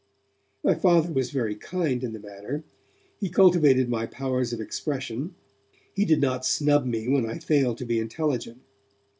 My 0.63 0.73
Father 0.73 1.13
was 1.13 1.29
very 1.29 1.53
kind 1.53 2.03
in 2.03 2.11
the 2.11 2.19
matter; 2.19 2.63
he 3.19 3.29
cultivated 3.29 3.87
my 3.87 4.07
powers 4.07 4.51
of 4.51 4.59
expression, 4.59 5.35
he 5.93 6.05
did 6.05 6.19
not 6.19 6.43
snub 6.43 6.87
me 6.87 7.07
when 7.07 7.29
I 7.29 7.37
failed 7.37 7.77
to 7.77 7.85
be 7.85 7.99
intelligent. 7.99 8.63